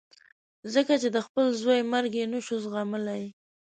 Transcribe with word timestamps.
ځکه 0.73 0.93
چې 1.01 1.07
د 1.15 1.17
خپل 1.27 1.45
زوی 1.61 1.79
مرګ 1.93 2.11
یې 2.19 2.25
نه 2.33 2.39
شو 2.45 2.55
زغملای. 2.65 3.23